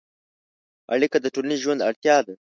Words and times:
اړیکه 0.93 1.17
د 1.21 1.25
ټولنیز 1.33 1.59
ژوند 1.65 1.85
اړتیا 1.89 2.17
ده. 2.25 2.33